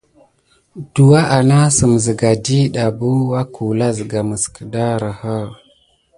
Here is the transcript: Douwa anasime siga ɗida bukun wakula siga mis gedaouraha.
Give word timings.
Douwa 0.93 1.21
anasime 1.37 1.97
siga 2.05 2.29
ɗida 2.43 2.83
bukun 2.97 3.29
wakula 3.31 3.87
siga 3.97 4.19
mis 4.29 4.43
gedaouraha. 4.53 5.35